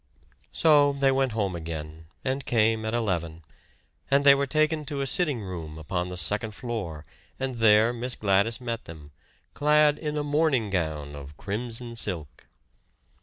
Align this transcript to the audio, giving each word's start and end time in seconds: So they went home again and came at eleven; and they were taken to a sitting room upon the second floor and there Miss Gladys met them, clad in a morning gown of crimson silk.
So 0.51 0.93
they 0.93 1.11
went 1.11 1.33
home 1.33 1.55
again 1.55 2.07
and 2.25 2.43
came 2.43 2.85
at 2.87 2.95
eleven; 2.95 3.43
and 4.09 4.25
they 4.25 4.33
were 4.33 4.47
taken 4.47 4.83
to 4.85 5.01
a 5.01 5.05
sitting 5.05 5.41
room 5.43 5.77
upon 5.77 6.09
the 6.09 6.17
second 6.17 6.55
floor 6.55 7.05
and 7.39 7.53
there 7.57 7.93
Miss 7.93 8.15
Gladys 8.15 8.59
met 8.59 8.85
them, 8.85 9.11
clad 9.53 9.99
in 9.99 10.17
a 10.17 10.23
morning 10.23 10.71
gown 10.71 11.13
of 11.15 11.37
crimson 11.37 11.95
silk. 11.95 12.47